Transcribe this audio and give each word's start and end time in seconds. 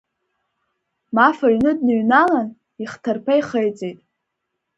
Маф 1.15 1.37
аҩны 1.47 1.71
дныҩналан, 1.77 2.49
ихҭарԥа 2.83 3.33
ихеиҵеит. 3.39 3.99